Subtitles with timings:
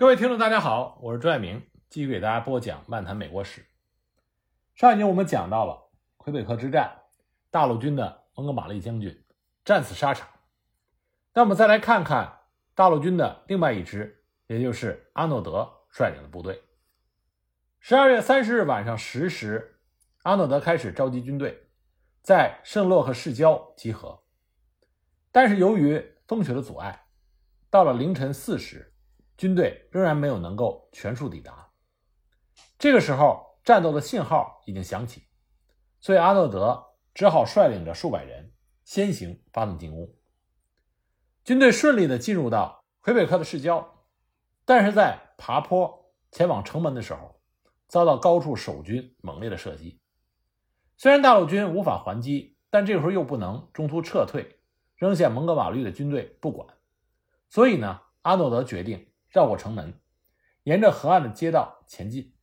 [0.00, 3.60] 各位听众，大家好，我是朱爱明，继续给大家播讲《漫谈美国史》。
[4.74, 7.02] 上一集我们讲到了魁北克之战，
[7.50, 9.22] 大陆军的蒙哥马利将军
[9.62, 10.26] 战死沙场。
[11.34, 12.38] 那我们再来看看
[12.74, 16.62] 大陆军的另外一支，也就是阿诺德率领的部队。
[17.78, 19.80] 十二月三十日晚上十时，
[20.22, 21.68] 阿诺德开始召集军队，
[22.22, 24.22] 在圣洛克市郊集合。
[25.30, 27.04] 但是由于风雪的阻碍，
[27.68, 28.89] 到了凌晨四时。
[29.40, 31.70] 军队仍然没有能够全数抵达。
[32.78, 35.22] 这个时候，战斗的信号已经响起，
[35.98, 38.52] 所以阿诺德只好率领着数百人
[38.84, 40.14] 先行发动进攻。
[41.42, 44.04] 军队顺利的进入到魁北克的市郊，
[44.66, 47.40] 但是在爬坡前往城门的时候，
[47.88, 50.02] 遭到高处守军猛烈的射击。
[50.98, 54.60] 虽然大陆军无法还击，但这个时候又不能中途撤退，
[54.96, 56.68] 扔下蒙哥马利的军队不管，
[57.48, 59.06] 所以呢，阿诺德决定。
[59.30, 59.98] 绕过城门，
[60.64, 62.34] 沿着河岸的街道前进。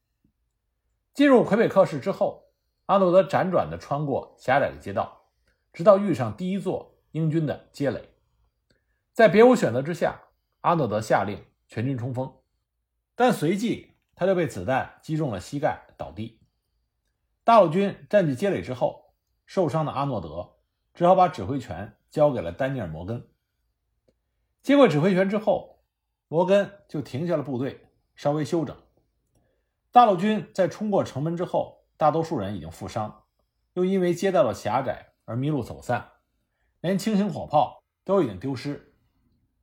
[1.14, 2.52] 进入魁北克市之后，
[2.86, 5.30] 阿诺德辗转地穿过狭窄的街道，
[5.74, 8.10] 直到遇上第一座英军的街垒。
[9.12, 10.30] 在别无选择之下，
[10.62, 12.34] 阿诺德下令全军冲锋，
[13.16, 16.40] 但随即他就被子弹击中了膝盖，倒地。
[17.44, 19.14] 大陆军占据街垒之后，
[19.46, 20.58] 受伤的阿诺德
[20.94, 23.28] 只好把指挥权交给了丹尼尔·摩根。
[24.62, 25.77] 接过指挥权之后，
[26.28, 28.76] 摩根就停下了部队，稍微休整。
[29.92, 33.24] 大陆军在冲过城门之后，大多数人已经负伤，
[33.74, 36.12] 又因为街道的狭窄而迷路走散，
[36.82, 38.94] 连轻型火炮都已经丢失，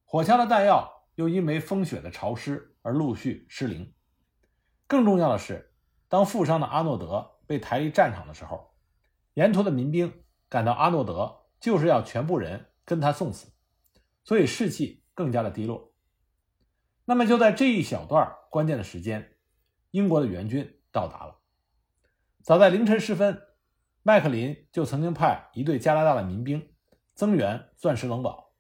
[0.04, 3.94] 火枪的弹药又因为风雪的潮湿而陆续失灵。
[4.86, 5.74] 更重要的是，
[6.08, 8.74] 当负伤的阿诺德被抬离战场的时候，
[9.34, 13.52] 沿途的民兵感到阿诺德就是要全部人跟他送死，
[14.24, 15.93] 所以士气更加的低落。
[17.06, 19.36] 那么就在这一小段关键的时间，
[19.91, 21.38] 英国的援军到达了。
[22.42, 23.42] 早在凌晨时分，
[24.02, 26.74] 麦克林就曾经派一队加拿大的民兵
[27.14, 28.55] 增援钻石冷堡。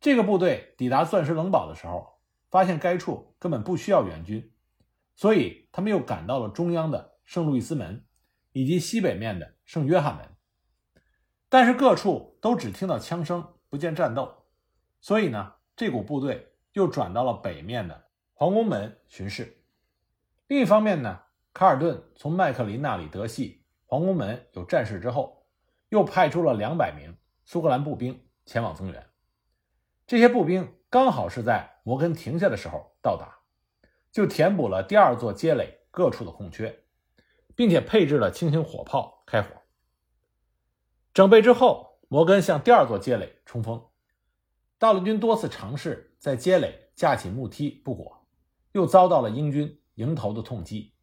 [0.00, 2.20] 这个部队抵达钻石冷堡的时候，
[2.50, 4.52] 发现该处根本不需要援军，
[5.14, 8.06] 所以他们又赶到了中央的圣路易斯门
[8.52, 10.28] 以及西北面的圣约翰门。
[11.48, 14.44] 但是各处都只听到枪声，不见战斗，
[15.00, 16.52] 所以呢，这股部队。
[16.76, 18.04] 又转到了北面的
[18.34, 19.64] 皇宫门巡视。
[20.46, 21.22] 另一方面呢，
[21.54, 25.46] 卡尔顿从麦克林那里得悉皇宫门有战事之后，
[25.88, 27.16] 又派出了两百名
[27.46, 29.06] 苏格兰步兵前往增援。
[30.06, 33.38] 这些步兵刚好是在摩根停下的时候到达，
[34.12, 36.84] 就填补了第二座街垒各处的空缺，
[37.54, 39.48] 并且配置了轻型火炮开火。
[41.14, 43.82] 整备之后，摩根向第二座街垒冲锋。
[44.78, 48.26] 大陆军多次尝试在街垒架起木梯，不果，
[48.72, 50.94] 又遭到了英军迎头的痛击。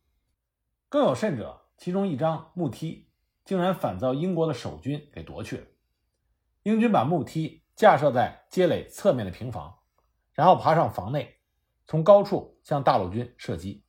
[0.89, 3.09] 更有甚者，其中一张木梯
[3.45, 5.67] 竟然反遭英国的守军给夺去了。
[6.63, 9.79] 英军把木梯架设在街垒侧面的平房，
[10.33, 11.39] 然后爬上房内，
[11.85, 13.83] 从高处向大陆军射击，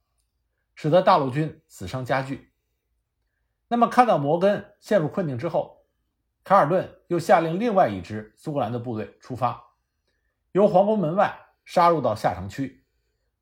[0.75, 2.53] 使得大陆军死伤加剧。
[3.69, 5.87] 那么，看到摩根陷入困境之后，
[6.43, 9.74] 卡尔顿又下令另外一支苏格兰的部队出发。
[10.55, 12.87] 由皇宫门外杀入到下城区，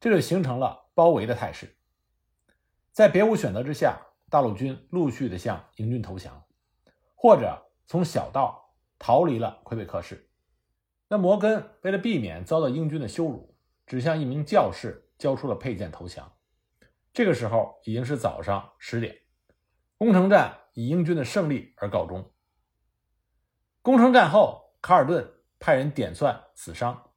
[0.01, 1.77] 这就形成了包围的态势。
[2.91, 4.01] 在别无选择之下，
[4.31, 6.43] 大陆军陆续的向英军投降，
[7.15, 10.31] 或者从小道逃离了魁北克市。
[11.07, 16.33] 那摩根为了避免遭到英军的羞辱，只向一名教士交出了佩剑投降。
[17.13, 19.15] 这个时候已经是早上十点，
[19.99, 22.33] 攻城战以英军的胜利而告终。
[23.83, 25.31] 攻城战后，卡尔顿。
[25.63, 27.13] 派人点算死伤，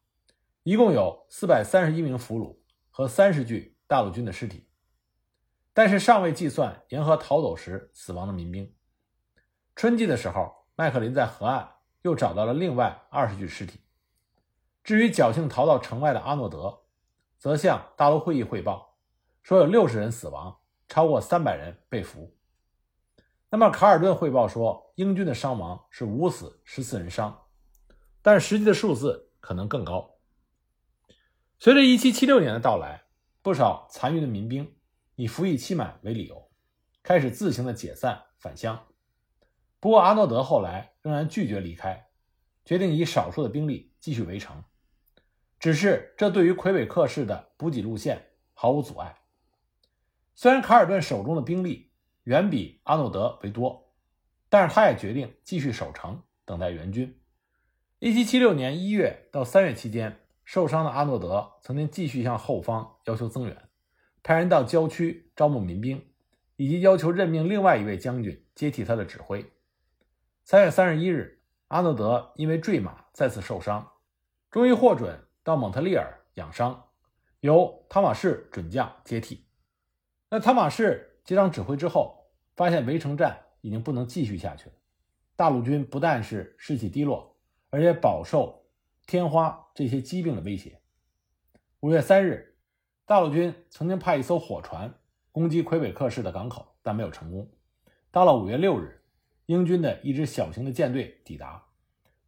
[0.62, 2.56] 一共有四百三十一名俘虏
[2.92, 4.70] 和三十具大陆军的尸体，
[5.74, 8.72] 但是尚未计算沿河逃走时死亡的民兵。
[9.76, 11.68] 春季的时候，麦克林在河岸
[12.04, 13.80] 又找到了另外二十具尸体。
[14.84, 16.84] 至于侥幸逃到城外的阿诺德，
[17.40, 18.96] 则向大陆会议汇报
[19.42, 20.56] 说有六十人死亡，
[20.88, 22.32] 超过三百人被俘。
[23.50, 27.42] 那么卡尔顿汇报说，英军的伤亡是五死十四人伤。
[28.26, 30.16] 但实际的数字可能更高。
[31.60, 33.04] 随着1776年的到来，
[33.44, 34.76] 不少残余的民兵
[35.14, 36.50] 以服役期满为理由，
[37.04, 38.88] 开始自行的解散返乡。
[39.80, 42.08] 不过阿诺德后来仍然拒绝离开，
[42.66, 44.64] 决定以少数的兵力继续围城。
[45.60, 49.16] 只是这对于魁北克市的补给路线毫无阻碍。
[50.34, 51.92] 虽然卡尔顿手中的兵力
[52.24, 53.94] 远比阿诺德为多，
[54.50, 57.16] 但是他也决定继续守城，等待援军。
[58.06, 63.68] 一七七六年一月到三月期间，受伤的阿诺德曾经继续向后方要求增援，
[64.22, 66.06] 派人到郊区招募民兵，
[66.56, 69.44] 以及要求任命另外一位将军接替他的指挥。
[70.44, 73.94] 三月三十一日，阿诺德因为坠马再次受伤，
[74.52, 76.90] 终于获准到蒙特利尔养伤，
[77.40, 79.48] 由汤马士准将接替。
[80.30, 84.76] 那汤马士接掌指挥之后，发现围城战已经不能继续下去了，
[85.36, 87.35] 大陆军不但是士气低落，
[87.76, 88.64] 而且饱受。
[89.06, 90.82] 天花这些疾病的威胁。
[91.82, 92.58] 五月三日，
[93.06, 94.92] 大陆军曾经派一艘火船
[95.32, 97.52] 攻击魁北克市的港口，但没有成功。
[98.12, 99.04] 到了五月六日，
[99.46, 101.66] 英军的一支小型的舰队抵达，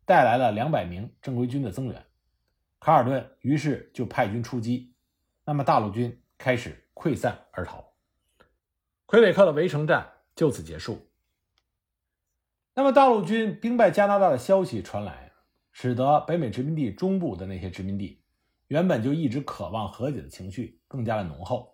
[0.05, 2.05] 带来了两百名正规军的增援。
[2.79, 4.93] 卡尔顿于是就派军出击，
[5.45, 7.93] 那么大陆军开始溃散而逃。
[9.05, 11.09] 魁北克的围城战就此结束。
[12.75, 15.26] 那么大陆军兵败加拿大的消息传来。
[15.79, 18.19] 使得北美殖民地中部的那些殖民地，
[18.65, 21.71] 原本就一直渴望和解的情绪更加的浓厚，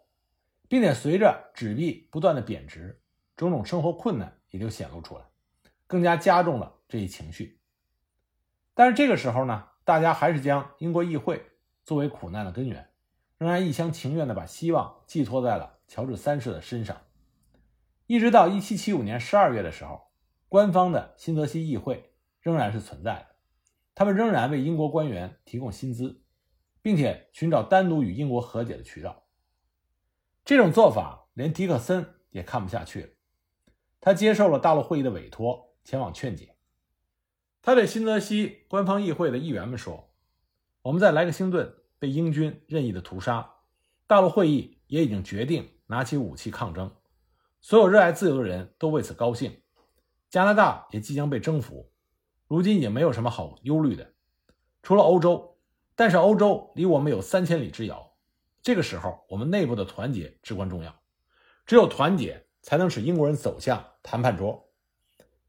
[0.67, 3.01] 并且随着纸币不断的贬值，
[3.37, 5.23] 种种生活困难也就显露出来，
[5.87, 7.61] 更加加重了这一情绪。
[8.73, 11.41] 但是这个时候呢，大家还是将英国议会
[11.85, 12.85] 作为苦难的根源，
[13.37, 16.97] 仍然一厢情愿的把希望寄托在了乔治三世的身上。
[18.07, 20.11] 一直到1775年12月的时候，
[20.49, 22.11] 官方的新泽西议会
[22.41, 23.32] 仍然是存在的。
[23.95, 26.23] 他们仍然为英国官员提供薪资，
[26.81, 29.27] 并且寻找单独与英国和解的渠道。
[30.43, 33.09] 这种做法连迪克森也看不下去了，
[34.01, 36.55] 他接受了大陆会议的委托，前往劝解。
[37.61, 40.13] 他对新泽西官方议会的议员们说
[40.83, 43.49] ：“我们在莱克星顿被英军任意的屠杀，
[44.07, 46.93] 大陆会议也已经决定拿起武器抗争，
[47.61, 49.61] 所有热爱自由的人都为此高兴。
[50.29, 51.89] 加拿大也即将被征服。”
[52.53, 54.13] 如今也没有什么好忧虑的，
[54.83, 55.57] 除了欧洲，
[55.95, 58.13] 但是欧洲离我们有三千里之遥。
[58.61, 60.95] 这个时候，我们内部的团结至关重要，
[61.65, 64.69] 只有团结才能使英国人走向谈判桌。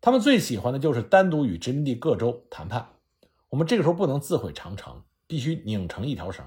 [0.01, 2.89] 他们最喜欢的就是单独与殖民地各州谈判。
[3.51, 6.43] 我们这个时候不能自毁长城，必须拧成一条绳。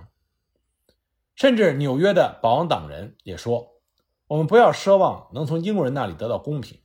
[1.36, 3.76] 甚至纽约的保王党人也说
[4.26, 6.80] ：“我们不要奢望能从英国人那里得到公平，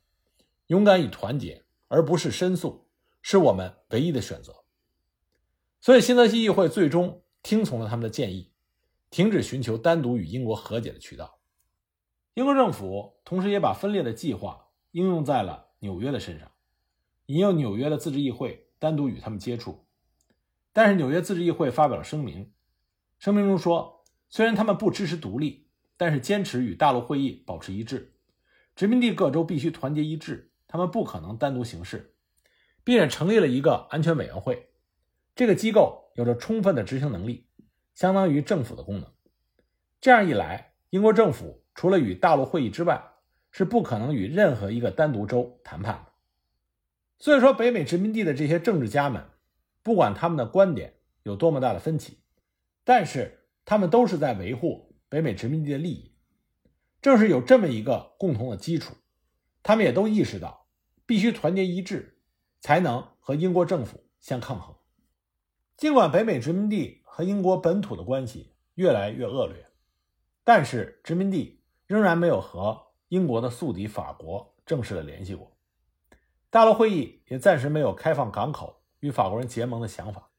[0.67, 2.81] 勇敢与团结，而不是申诉。”
[3.25, 4.65] 是我们唯一的选择，
[5.79, 8.51] 所以新泽西议会最终听从了他们的建议，
[9.09, 11.39] 停止寻求单独与英国和解的渠道。
[12.33, 16.51] 英国政府同时也把分裂的计划应用在了纽约的身上，
[17.27, 19.87] 引诱纽约的自治议会单独与他们接触。
[20.73, 22.51] 但是纽约自治议会发表了声明，
[23.19, 28.13] 声明中说，虽然他们不支持独立，但是坚持与大陆会议保持一致，
[28.75, 32.12] 殖民地各州必须团结一致，他们不可能单独行事。
[32.83, 34.69] 并且成立了一个安全委员会，
[35.35, 37.47] 这个机构有着充分的执行能力，
[37.95, 39.09] 相当于政府的功能。
[40.01, 43.03] 这样一来，英国政府除了与大陆会议之外，
[43.51, 46.11] 是不可能与任何一个单独州谈判的。
[47.19, 49.23] 所以说，北美殖民地的这些政治家们，
[49.81, 52.17] 不管他们的观点有多么大的分歧，
[52.83, 56.11] 但是他们都是在维护北美殖民地的利益。
[57.01, 58.95] 正是有这么一个共同的基础，
[59.61, 60.67] 他们也都意识到
[61.05, 62.12] 必须团结一致。
[62.63, 64.73] 才能和英国政府相抗衡。
[65.75, 69.65] 尽管北美殖民地和英国本土的关系越来越恶劣，
[70.45, 75.51] 但是殖民地仍然没有和英国的宿敌法国正式的联系过。
[76.49, 80.29] 大陆会议也暂时没有开放港口与法国人结盟的想法。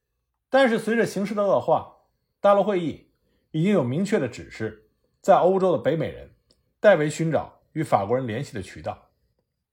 [0.49, 1.95] 但是随着形势的恶化，
[2.40, 3.11] 大陆会议
[3.50, 4.88] 已经有明确的指示，
[5.21, 6.35] 在欧洲的北美人
[6.81, 9.11] 代为寻找与法国人联系的渠道。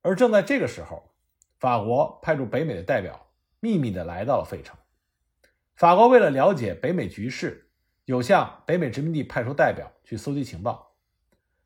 [0.01, 1.10] 而正在这个时候。
[1.61, 3.27] 法国派驻北美的代表
[3.59, 4.75] 秘密地来到了费城。
[5.75, 7.69] 法国为了了解北美局势，
[8.05, 10.95] 有向北美殖民地派出代表去搜集情报。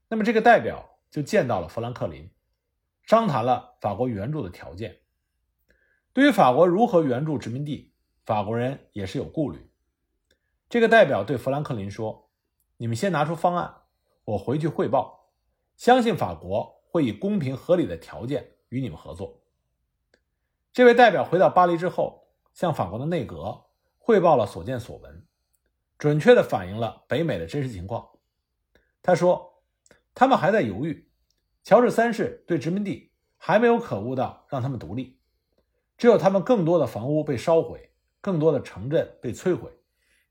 [0.10, 2.30] 那么这个代表就见到了富兰克林，
[3.04, 4.98] 商谈了法国援助的条件。
[6.12, 7.94] 对于法国如何援助殖民地，
[8.26, 9.72] 法国人也是有顾虑。
[10.68, 12.34] 这个代表对富兰克林说
[12.76, 13.74] ：“你们先拿出方案，
[14.26, 15.32] 我回去汇报，
[15.78, 19.42] 相信法国会以公平合理的条件与你们合作。”
[20.76, 23.64] 这位代表回到巴黎之后，向法国的内阁
[23.98, 25.26] 汇报了所见所闻，
[25.98, 28.06] 准确地反映了北美的真实情况。
[29.02, 29.64] 他说
[30.14, 31.10] ：“他们还在犹豫，
[31.64, 35.18] 乔治三世对殖民地还没有可恶到让他们独立。
[35.98, 39.72] 只有他们更多的房屋被烧毁，更多的城镇被摧毁，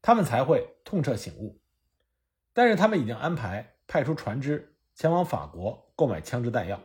[0.02, 1.58] 他们才会痛彻醒悟。
[2.52, 6.78] 但是他们已经安排派出船只前往法国购买枪支弹药。”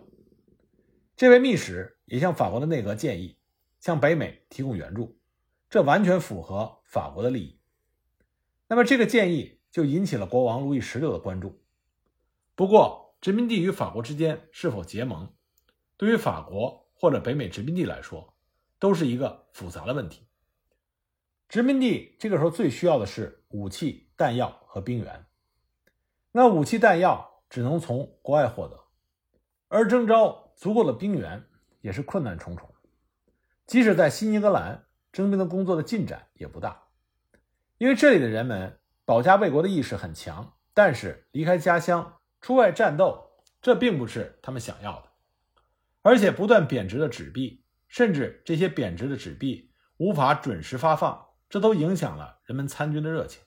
[1.18, 3.38] 这位密使也向法国的内阁建议。
[3.80, 5.18] 向北美提供援助，
[5.70, 7.60] 这完全符合法国的利益。
[8.68, 11.62] 那么这个建议就引起了国王路易十六的关注。
[12.56, 15.34] 不过，殖民地与法国之间是否结盟，
[15.98, 18.36] 对于法国或者北美殖民地来说，
[18.80, 20.28] 都是一个复杂的问题。
[21.48, 25.26] 殖民地这个时候最需要的是武器、弹药和兵源。
[26.32, 28.80] 那武器、弹药只能从国外获得，
[29.68, 31.44] 而征召足够的兵源
[31.82, 32.72] 也是困难重重。
[33.70, 36.86] 即使在新英格兰，征兵的工作的进展也不大，
[37.78, 43.30] 因为这里的人们保家卫国的意识很强，但是离开家乡出外战斗，
[43.62, 45.12] 这并不是他们想要的。
[46.02, 51.28] 而且不断贬值的纸币，甚至这些贬值的纸币无法准时发放。
[51.48, 53.44] 这都影响了人们参军的热情。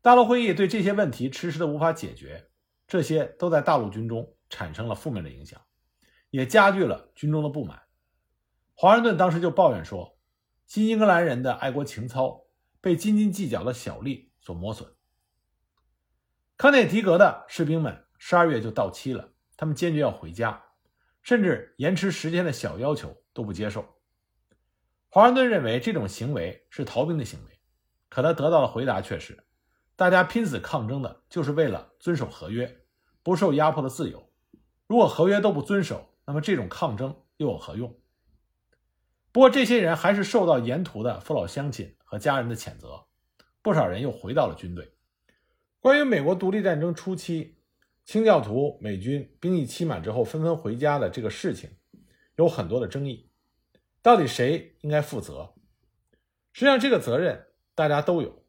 [0.00, 2.48] 大陆会议对这些问题迟迟的无法解决，
[2.88, 5.60] 这些都在大陆军中产生了负面的影响，
[6.30, 7.80] 也加剧了军中的不满。
[8.82, 10.18] 华盛顿当时就抱怨说
[10.66, 12.46] ：“新英格兰人的爱国情操
[12.80, 14.92] 被斤斤计较的小利所磨损。”
[16.58, 20.60] 康涅狄格的士兵们十二月就到期了，他们坚决要回家，
[21.22, 23.84] 甚至延迟十天的小要求都不接受。
[25.08, 27.60] 华盛顿认为这种行为是逃兵的行为，
[28.08, 29.46] 可他得到的回答却是：
[29.94, 32.80] 大家拼死抗争的就是为了遵守合约，
[33.22, 34.28] 不受压迫的自由。
[34.88, 37.96] 如果合约都不遵守，那么这种抗争又有何用？
[39.32, 43.06] 不过，这些人还是受到沿途的父老乡亲和家人的谴责，
[43.62, 44.92] 不少人又回到了军队。
[45.80, 47.56] 关于美国独立战争初期
[48.04, 51.70] 清教徒美军兵役期满之后纷纷回家的这个事情，
[52.36, 53.30] 有很多的争议。
[54.02, 55.54] 到底谁应该负责？
[56.52, 58.44] 实际上，这个责任大家都有。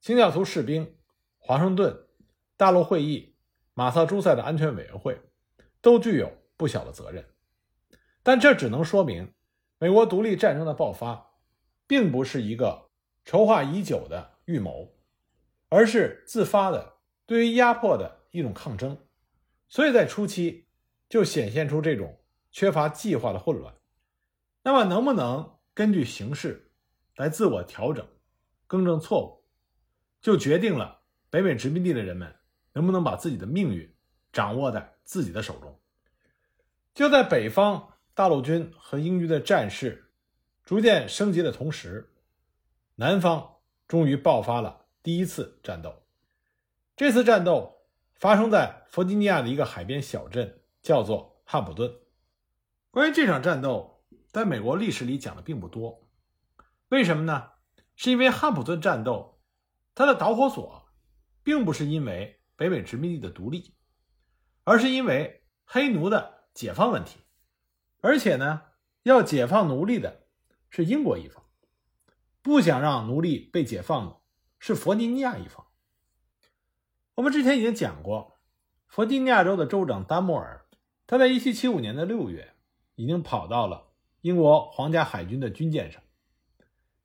[0.00, 0.96] 清教徒士兵、
[1.38, 2.06] 华盛顿、
[2.56, 3.36] 大陆会议、
[3.72, 5.18] 马萨诸塞的安全委员会
[5.80, 7.24] 都具有不小的责任。
[8.22, 9.32] 但这只能说明，
[9.82, 11.32] 美国独立战争的爆发，
[11.86, 12.90] 并不是一个
[13.24, 14.94] 筹划已久的预谋，
[15.70, 19.06] 而是自发的对于压迫的一种抗争。
[19.70, 20.66] 所以在初期
[21.08, 22.20] 就显现出这种
[22.52, 23.74] 缺乏计划的混乱。
[24.62, 26.70] 那么，能不能根据形势
[27.16, 28.06] 来自我调整、
[28.66, 29.44] 更正错误，
[30.20, 32.36] 就决定了北美殖民地的人们
[32.74, 33.90] 能不能把自己的命运
[34.30, 35.80] 掌握在自己的手中。
[36.92, 37.89] 就在北方
[38.20, 40.12] 大陆军和英军的战事
[40.62, 42.12] 逐渐升级的同时，
[42.96, 43.56] 南方
[43.88, 46.02] 终于爆发了第一次战斗。
[46.94, 51.90] 这次战斗发生在弗吉尼亚的一个海边小镇，叫做汉普顿。
[52.90, 54.04] 关于这场战斗。
[54.28, 56.06] 在美国历史里讲的并不多，
[56.90, 57.52] 为什么呢？
[57.96, 59.40] 是因为汉普顿战斗，
[59.94, 60.92] 它的导火索，
[61.42, 63.74] 并不是因为北美殖民地的独立，
[64.64, 67.18] 而是因为黑奴的解放问题。
[68.00, 68.62] 而且呢，
[69.02, 70.26] 要解放奴隶的
[70.68, 71.44] 是英国一方，
[72.42, 74.16] 不想让奴隶被解放的
[74.58, 75.66] 是弗吉尼亚一方。
[77.14, 78.38] 我们之前已经讲过，
[78.86, 80.66] 弗吉尼亚州的州长丹莫尔，
[81.06, 82.54] 他在1775年的6月
[82.94, 83.88] 已经跑到了。
[84.22, 86.02] 英国皇家海军的军舰上，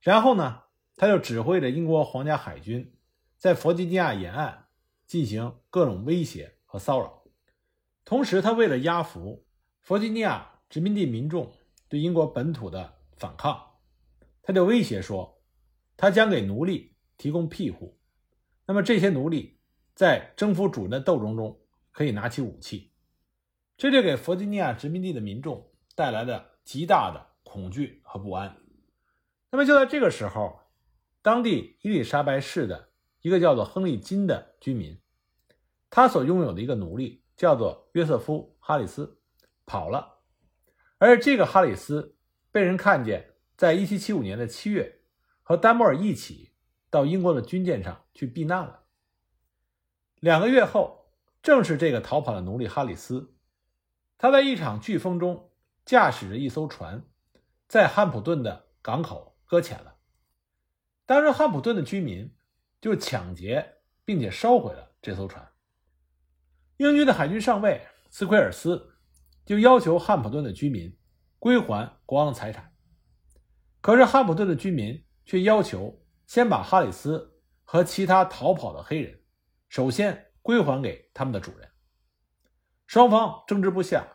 [0.01, 0.63] 然后呢，
[0.97, 2.93] 他就指挥着英国皇家海军
[3.37, 4.67] 在弗吉尼亚沿岸
[5.05, 7.23] 进行各种威胁和骚扰。
[8.03, 9.45] 同时，他为了压服
[9.79, 11.51] 弗吉尼亚殖民地民众
[11.87, 13.61] 对英国本土的反抗，
[14.41, 15.41] 他就威胁说，
[15.95, 17.97] 他将给奴隶提供庇护，
[18.65, 19.59] 那么这些奴隶
[19.93, 21.59] 在征服主人的斗争中
[21.91, 22.91] 可以拿起武器。
[23.77, 26.51] 这就给弗吉尼亚殖民地的民众带来了。
[26.65, 28.57] 极大的恐惧和不安。
[29.51, 30.61] 那么就在这个时候，
[31.21, 32.89] 当地伊丽莎白市的
[33.21, 34.99] 一个叫做亨利金的居民，
[35.91, 39.21] 他所拥有的一个奴隶叫做约瑟夫·哈里斯，
[39.67, 40.14] 跑了。
[41.05, 42.15] 而这个哈里斯
[42.51, 44.99] 被人看见，在1775年的七月，
[45.41, 46.51] 和丹莫尔一起
[46.89, 48.83] 到英国的军舰上去避难了。
[50.19, 53.33] 两个月后，正是这个逃跑的奴隶哈里斯，
[54.17, 55.51] 他在一场飓风中。
[55.85, 57.05] 驾驶着一艘船，
[57.67, 59.97] 在汉普顿的港口搁浅了。
[61.05, 62.35] 当时，汉普顿的居民
[62.81, 65.47] 就抢劫并且烧毁了这艘船。
[66.77, 68.94] 英军的海军上尉斯奎尔斯
[69.45, 70.97] 就要求汉普顿的居民
[71.39, 72.73] 归还国王财产，
[73.81, 79.21] 可是汉普顿的居民却要求先把哈里斯和其他逃跑的黑人
[79.69, 81.69] 首先归还给他们的主人。
[82.87, 84.07] 双方争执不下。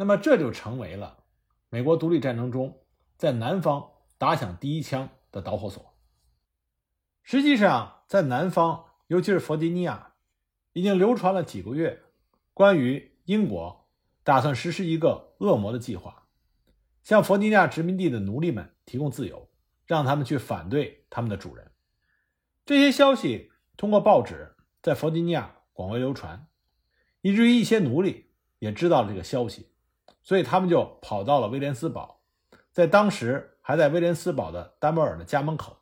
[0.00, 1.24] 那么这就成为了
[1.70, 2.86] 美国独立战争中
[3.16, 5.92] 在南方打响第一枪的导火索。
[7.24, 10.14] 实际上，在南方，尤其是弗吉尼亚，
[10.72, 12.00] 已经流传了几个月，
[12.54, 13.77] 关于英国
[14.28, 16.26] 打算实施一个恶魔的计划，
[17.02, 19.48] 向弗吉尼亚殖民地的奴隶们提供自由，
[19.86, 21.72] 让他们去反对他们的主人。
[22.66, 26.46] 这些消息通过报纸在弗吉尼亚广为流传，
[27.22, 29.72] 以至于一些奴隶也知道了这个消息，
[30.22, 32.20] 所以他们就跑到了威廉斯堡，
[32.70, 35.78] 在当时还在威廉斯堡的丹摩尔的家门口，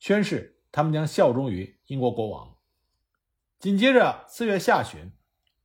[0.00, 2.56] 宣誓他们将效忠于英国国王。
[3.60, 5.12] 紧接着，四月下旬，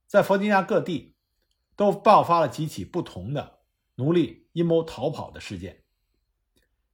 [0.05, 1.15] 在弗吉尼亚各地
[1.79, 3.59] 都爆发了几起不同的
[3.95, 5.85] 奴隶阴谋逃跑的事件。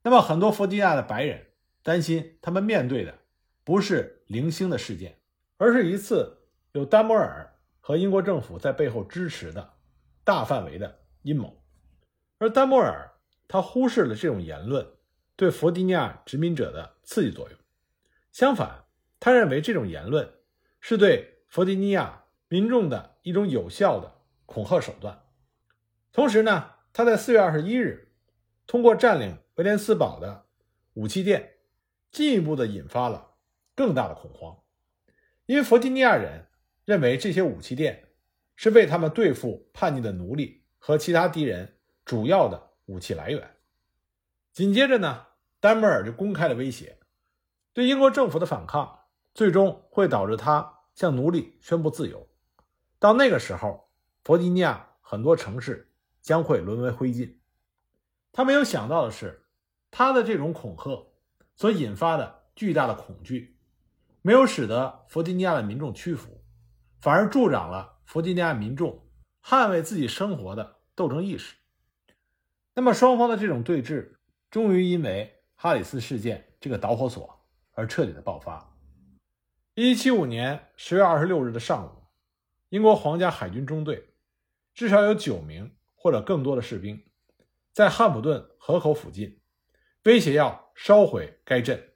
[0.04, 3.18] 那么，很多弗吉尼亚的白人担心，他们面对的
[3.63, 5.20] 不是零星的事件，
[5.58, 6.38] 而是一次
[6.74, 9.74] 有丹摩尔和英国政府在背后支持的
[10.24, 11.65] 大范围的阴谋。
[12.38, 13.12] 而丹摩尔
[13.48, 14.88] 他忽视了这种言论
[15.36, 17.58] 对弗吉尼亚殖民者的刺激作用，
[18.32, 18.86] 相反，
[19.20, 20.32] 他认为这种言论。
[20.80, 24.14] 是对弗吉尼亚民众的一种有效的
[24.45, 25.23] 恐吓手段。
[26.11, 28.11] 同时呢，他在四月二十一日
[28.67, 30.45] 通过占领威廉斯堡的
[30.93, 31.57] 武器店，
[32.11, 33.35] 进一步的引发了
[33.75, 34.57] 更大的恐慌，
[35.45, 36.47] 因为弗吉尼亚人
[36.85, 38.09] 认为这些武器店
[38.55, 43.57] 是为他们对付叛逆的奴隶和其他敌人主要的武器来源。
[44.53, 45.27] 紧接着呢，
[45.59, 46.97] 丹摩尔就公开了威胁，
[47.73, 48.99] 对英国政府的反抗
[49.33, 50.73] 最终会导致他。
[50.95, 52.25] 向奴隶宣布自由，
[52.99, 53.85] 到那个时候，
[54.25, 57.36] 弗吉尼亚很多城市将会沦为灰烬。
[58.32, 59.46] 他没有想到的是，
[59.91, 61.13] 他的这种恐吓
[61.55, 63.55] 所引发的巨大的恐惧，
[64.24, 66.41] 没有使得弗吉尼亚的民众屈服，
[67.00, 69.08] 反而助长了弗吉尼亚民众
[69.44, 71.55] 捍卫自己生活的斗争意识。
[72.74, 74.15] 那么，双方的这种对峙，
[74.50, 78.75] 终于因为哈里斯事件这个导火索而彻底的爆发。
[79.75, 81.91] 一七七五年十月二十六日的上午，
[82.70, 84.14] 英国皇家海军中队
[84.75, 87.03] 至少有九名或者更多的士兵，
[87.72, 89.41] 在汉普顿河口附近
[90.03, 91.94] 威胁要烧毁该镇，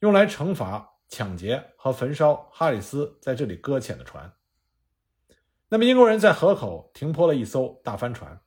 [0.00, 4.32] 用来惩罚抢劫和焚烧哈里斯在这里搁浅的船。
[5.68, 8.40] 那么，英国人在河口停泊了一艘大帆船，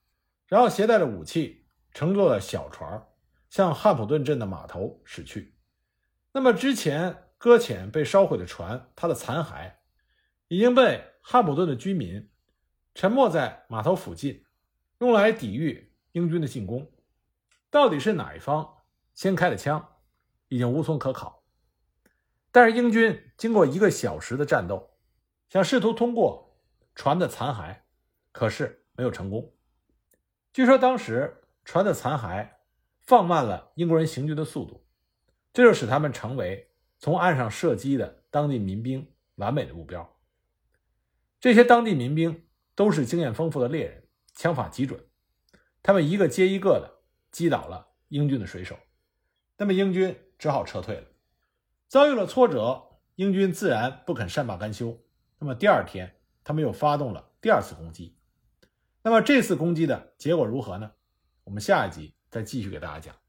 [0.48, 3.08] 然后携带着武器，乘坐了小船，
[3.50, 5.56] 向汉普顿镇的码头驶去。
[6.34, 7.28] 那么之前。
[7.42, 9.74] 搁浅被烧毁的船，它的残骸
[10.48, 12.30] 已经被汉普顿的居民
[12.94, 14.46] 沉没在码头附近，
[15.00, 16.92] 用来抵御英军的进攻。
[17.70, 18.78] 到底是哪一方
[19.14, 19.96] 先开的枪，
[20.48, 21.44] 已经无从可考。
[22.52, 24.92] 但是英军经过一个小时的战斗，
[25.50, 26.60] 想试图通过
[26.96, 27.78] 船的残骸，
[28.32, 29.54] 可是没有成功。
[30.54, 32.50] 据说当时船的残骸
[33.00, 34.86] 放慢了英国人行军的速度，
[35.54, 36.68] 这就使他们成为。
[37.04, 40.20] 从岸上射击的当地民兵完美的目标。
[41.40, 42.46] 这些当地民兵
[42.82, 45.00] 都是经验丰富的猎人，枪法极准，
[45.84, 48.76] 他们一个接一个的击倒了英军的水手。
[49.56, 51.04] 那么英军只好撤退了。
[51.88, 55.00] 遭遇了挫折，英军自然不肯善罢甘休。
[55.38, 56.12] 那么第二天，
[56.44, 58.17] 他们又发动了第二次攻击。
[59.04, 60.91] 那么这次攻击的结果如何呢？
[61.44, 63.21] 我们下一集再继续给大家讲。